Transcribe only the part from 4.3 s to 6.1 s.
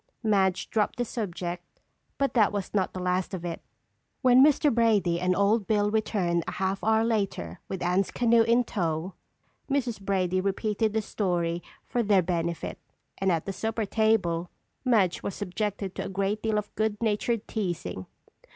Mr. Brady and Old Bill